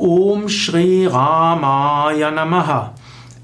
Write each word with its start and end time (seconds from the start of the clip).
Om 0.00 0.48
Shri 0.48 1.08
Ramaya 1.08 2.30
Namaha. 2.30 2.92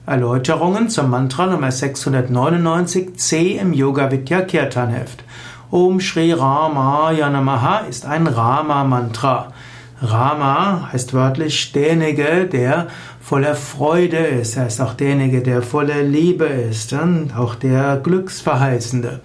Erläuterungen 0.06 0.88
zum 0.88 1.11
Mantra 1.11 1.46
Nummer 1.46 1.71
699c 1.71 3.58
im 3.58 3.72
Yoga 3.72 4.12
Vidya 4.12 4.42
Kirtan 4.42 4.90
Heft. 4.90 5.25
Om 5.72 5.98
Shri 5.98 6.32
Ramaya 6.32 7.29
Namaha 7.29 7.79
ist 7.90 8.06
ein 8.06 8.29
Rama 8.29 8.85
Mantra. 8.85 9.53
Rama 10.01 10.90
heißt 10.93 11.12
wörtlich 11.12 11.72
derjenige, 11.72 12.44
der 12.44 12.86
voller 13.21 13.56
Freude 13.56 14.18
ist. 14.18 14.56
Er 14.56 14.68
ist 14.68 14.80
auch 14.80 14.94
derjenige, 14.94 15.42
der 15.42 15.60
voller 15.60 16.05
Liebe 16.05 16.45
ist 16.45 16.92
und 16.92 17.36
auch 17.36 17.56
der 17.56 17.96
Glücksverheißende. 17.96 19.23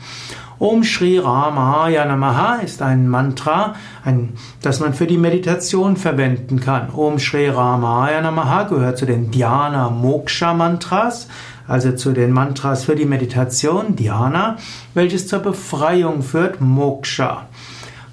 Om 0.61 0.83
Shri 0.83 1.17
Ramaya 1.17 2.03
Namaha 2.03 2.55
ist 2.61 2.81
ein 2.81 3.07
Mantra, 3.07 3.75
ein, 4.03 4.33
das 4.61 4.81
man 4.81 4.93
für 4.93 5.07
die 5.07 5.17
Meditation 5.17 5.95
verwenden 5.95 6.59
kann. 6.59 6.89
Om 6.93 7.17
Shri 7.17 7.47
Ramaya 7.47 8.19
Namaha 8.19 8.63
gehört 8.63 8.97
zu 8.97 9.05
den 9.05 9.31
Dhyana 9.31 9.89
Moksha 9.89 10.53
Mantras, 10.53 11.29
also 11.65 11.93
zu 11.93 12.11
den 12.11 12.33
Mantras 12.33 12.83
für 12.83 12.97
die 12.97 13.05
Meditation, 13.05 13.95
Dhyana, 13.95 14.57
welches 14.93 15.29
zur 15.29 15.39
Befreiung 15.39 16.23
führt, 16.23 16.59
Moksha. 16.59 17.47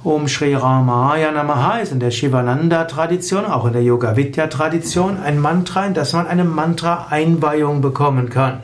Om 0.04 0.28
Shri 0.28 0.54
Ramaya 0.54 1.32
Namaha 1.32 1.78
ist 1.78 1.90
in 1.90 1.98
der 1.98 2.12
Shivananda-Tradition, 2.12 3.44
auch 3.44 3.66
in 3.66 3.72
der 3.72 3.82
Yoga-Vidya-Tradition, 3.82 5.18
ein 5.18 5.40
Mantra, 5.40 5.84
in 5.84 5.94
das 5.94 6.12
man 6.12 6.28
eine 6.28 6.44
Mantra-Einweihung 6.44 7.80
bekommen 7.80 8.30
kann. 8.30 8.60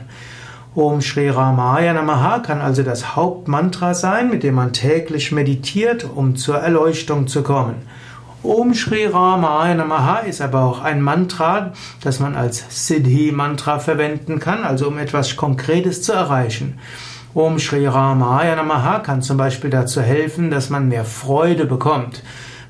Om 0.75 1.01
Shri 1.01 1.29
Ramaya 1.29 1.93
Namaha 1.93 2.39
kann 2.39 2.59
also 2.59 2.81
das 2.81 3.15
Hauptmantra 3.15 3.93
sein, 3.93 4.31
mit 4.31 4.41
dem 4.41 4.55
man 4.55 4.73
täglich 4.73 5.31
meditiert, 5.31 6.03
um 6.15 6.35
zur 6.35 6.57
Erleuchtung 6.57 7.27
zu 7.27 7.43
kommen. 7.43 7.75
Om 8.41 8.73
Shri 8.73 9.05
Ramaya 9.05 9.75
Namaha 9.75 10.21
ist 10.21 10.41
aber 10.41 10.63
auch 10.63 10.81
ein 10.81 10.99
Mantra, 10.99 11.73
das 12.01 12.19
man 12.19 12.35
als 12.35 12.87
Siddhi-Mantra 12.87 13.77
verwenden 13.77 14.39
kann, 14.39 14.63
also 14.63 14.87
um 14.87 14.97
etwas 14.97 15.35
Konkretes 15.35 16.01
zu 16.01 16.11
erreichen. 16.11 16.79
Om 17.35 17.59
Shri 17.59 17.85
Ramaya 17.85 18.55
Namaha 18.55 18.97
kann 18.97 19.21
zum 19.21 19.37
Beispiel 19.37 19.69
dazu 19.69 20.01
helfen, 20.01 20.49
dass 20.49 20.71
man 20.71 20.87
mehr 20.87 21.05
Freude 21.05 21.65
bekommt. 21.65 22.23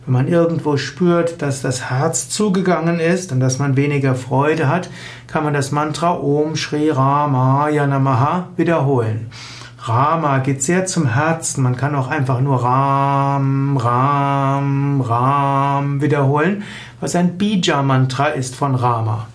Wenn 0.06 0.14
man 0.14 0.28
irgendwo 0.28 0.76
spürt, 0.76 1.42
dass 1.42 1.62
das 1.62 1.90
Herz 1.90 2.28
zugegangen 2.28 3.00
ist 3.00 3.32
und 3.32 3.40
dass 3.40 3.58
man 3.58 3.78
weniger 3.78 4.16
Freude 4.16 4.68
hat, 4.68 4.90
kann 5.28 5.46
man 5.46 5.54
das 5.54 5.72
Mantra 5.72 6.18
Om 6.18 6.58
Shri 6.58 6.90
Ramaya 6.90 7.88
Namaha 7.88 8.50
wiederholen. 8.58 9.32
Rama 9.80 10.40
geht 10.40 10.62
sehr 10.62 10.86
zum 10.86 11.08
Herzen. 11.08 11.64
Man 11.64 11.78
kann 11.78 11.96
auch 11.96 12.10
einfach 12.10 12.42
nur 12.42 12.64
Ram, 12.64 13.78
Ram, 13.78 15.02
Ram 15.02 16.02
wiederholen, 16.02 16.64
was 17.00 17.16
ein 17.16 17.38
Bija-Mantra 17.38 18.28
ist 18.28 18.56
von 18.56 18.76
Rama. 18.76 19.28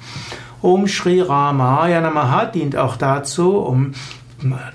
Om 0.61 0.87
Shri 0.87 1.21
Ramaya 1.21 2.01
Namaha 2.01 2.45
dient 2.47 2.77
auch 2.77 2.97
dazu, 2.97 3.57
um 3.59 3.93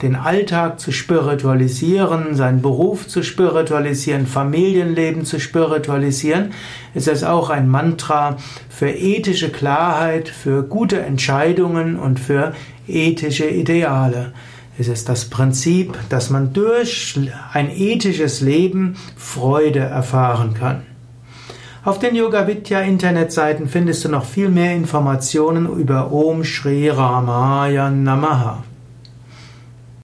den 0.01 0.15
Alltag 0.15 0.79
zu 0.79 0.91
spiritualisieren, 0.91 2.35
seinen 2.35 2.61
Beruf 2.61 3.07
zu 3.07 3.23
spiritualisieren, 3.23 4.27
Familienleben 4.27 5.23
zu 5.23 5.39
spiritualisieren, 5.39 6.51
ist 6.93 7.07
es 7.07 7.23
auch 7.23 7.49
ein 7.49 7.69
Mantra 7.69 8.37
für 8.69 8.89
ethische 8.89 9.49
Klarheit, 9.49 10.27
für 10.27 10.63
gute 10.63 10.99
Entscheidungen 11.01 11.97
und 11.97 12.19
für 12.19 12.53
ethische 12.87 13.47
Ideale. 13.47 14.33
Es 14.77 14.87
ist 14.87 15.07
das 15.07 15.25
Prinzip, 15.25 15.97
dass 16.09 16.29
man 16.29 16.51
durch 16.51 17.17
ein 17.53 17.69
ethisches 17.69 18.41
Leben 18.41 18.95
Freude 19.15 19.79
erfahren 19.79 20.55
kann. 20.55 20.81
Auf 21.85 21.99
den 21.99 22.15
Yoga 22.15 22.47
Vidya 22.47 22.81
Internetseiten 22.81 23.67
findest 23.67 24.03
du 24.03 24.09
noch 24.09 24.25
viel 24.25 24.49
mehr 24.49 24.73
Informationen 24.73 25.67
über 25.67 26.11
Om 26.11 26.43
Shri 26.43 26.89
Ramaya 26.89 27.89
Namaha. 27.89 28.63